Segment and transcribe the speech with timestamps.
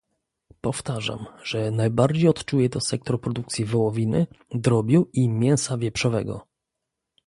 [0.61, 6.47] Powtarzam, że najbardziej odczuje to sektor produkcji wołowiny, drobiu i mięsa wieprzowego